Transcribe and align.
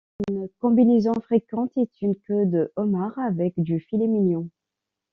Une 0.29 0.49
combinaison 0.59 1.13
fréquente 1.21 1.77
est 1.77 2.01
une 2.01 2.15
queue 2.21 2.47
de 2.47 2.73
homard 2.75 3.19
avec 3.19 3.53
du 3.57 3.79
filet 3.79 4.07
mignon. 4.07 4.49